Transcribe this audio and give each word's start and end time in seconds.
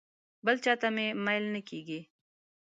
بل 0.45 0.55
چاته 0.63 0.87
مې 0.95 1.07
میل 1.25 1.43
نه 1.53 1.61
کېږي. 1.69 1.99